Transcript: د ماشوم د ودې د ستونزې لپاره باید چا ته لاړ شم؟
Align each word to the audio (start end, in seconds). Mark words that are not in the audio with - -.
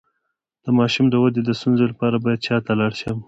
د 0.63 0.67
ماشوم 0.77 1.05
د 1.09 1.15
ودې 1.23 1.41
د 1.45 1.49
ستونزې 1.59 1.85
لپاره 1.91 2.15
باید 2.23 2.43
چا 2.47 2.57
ته 2.65 2.71
لاړ 2.79 2.91
شم؟ 3.01 3.17